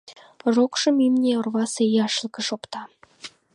Рокшым 0.55 0.95
имне 1.07 1.31
орвасе 1.41 1.83
яшлыкыш 2.05 2.47
опта. 2.55 2.81